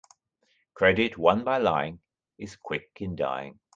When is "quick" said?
2.55-2.89